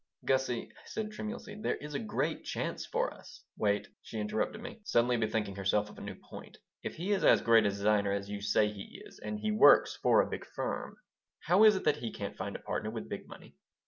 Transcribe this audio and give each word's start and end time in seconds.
"Gussie" 0.25 0.71
I 0.83 0.85
said, 0.87 1.11
tremulously, 1.11 1.53
"there 1.61 1.75
is 1.75 1.93
a 1.93 1.99
great 1.99 2.43
chance 2.43 2.87
for 2.87 3.13
us" 3.13 3.43
"Wait," 3.59 3.87
she 4.01 4.19
interrupted 4.19 4.59
me, 4.59 4.81
suddenly 4.83 5.15
bethinking 5.15 5.57
herself 5.57 5.91
of 5.91 5.99
a 5.99 6.01
new 6.01 6.15
point. 6.15 6.57
"If 6.81 6.95
he 6.95 7.11
is 7.11 7.23
as 7.23 7.43
great 7.43 7.67
a 7.67 7.69
designer 7.69 8.11
as 8.11 8.27
you 8.27 8.41
say 8.41 8.67
he 8.67 8.99
is, 9.05 9.19
and 9.19 9.37
he 9.39 9.51
works 9.51 9.95
for 10.01 10.19
a 10.19 10.27
big 10.27 10.43
firm, 10.43 10.97
how 11.41 11.63
is 11.65 11.75
it, 11.75 11.83
then, 11.83 11.93
that 11.93 12.01
he 12.01 12.11
can't 12.11 12.35
find 12.35 12.55
a 12.55 12.59
partner 12.65 12.89
with 12.89 13.09
big 13.09 13.27
money?" 13.27 13.53